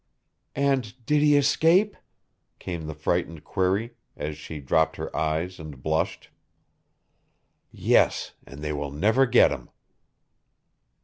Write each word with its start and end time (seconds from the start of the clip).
"And 0.55 1.05
did 1.05 1.21
he 1.21 1.37
escape?" 1.37 1.95
came 2.57 2.87
the 2.87 2.95
frightened 2.95 3.43
query, 3.43 3.93
as 4.17 4.35
she 4.35 4.59
dropped 4.59 4.95
her 4.95 5.15
eyes 5.15 5.59
and 5.59 5.83
blushed. 5.83 6.31
"Yes, 7.69 8.31
and 8.47 8.63
they 8.63 8.73
will 8.73 8.89
never 8.89 9.27
get 9.27 9.51
him." 9.51 9.69